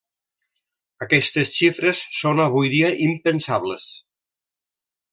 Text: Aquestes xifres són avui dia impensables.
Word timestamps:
Aquestes 1.07 1.51
xifres 1.59 2.01
són 2.21 2.43
avui 2.47 2.73
dia 2.77 2.91
impensables. 3.11 3.89